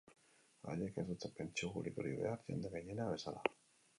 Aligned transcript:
Haiek 0.71 0.95
ez 1.01 1.03
dute 1.09 1.29
pentsio 1.41 1.69
publikorik 1.75 2.17
behar, 2.21 2.43
jende 2.53 2.75
gehienak 2.79 3.13
bezala. 3.17 3.45